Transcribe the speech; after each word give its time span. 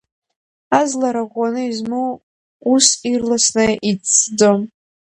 Азлара 0.79 1.23
ӷәӷәаны 1.31 1.63
измоу 1.71 2.11
ус 2.73 2.87
ирласны 3.11 3.65
иҵәҵәӡом. 3.89 4.61